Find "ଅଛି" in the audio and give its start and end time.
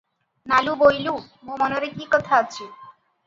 2.47-2.71